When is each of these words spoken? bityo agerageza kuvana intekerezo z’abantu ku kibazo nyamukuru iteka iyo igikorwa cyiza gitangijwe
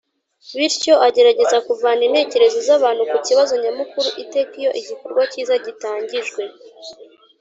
bityo 0.59 0.93
agerageza 1.07 1.57
kuvana 1.67 2.01
intekerezo 2.07 2.57
z’abantu 2.67 3.03
ku 3.11 3.17
kibazo 3.27 3.53
nyamukuru 3.63 4.07
iteka 4.23 4.53
iyo 4.61 4.71
igikorwa 4.79 5.21
cyiza 5.31 5.53
gitangijwe 5.65 6.41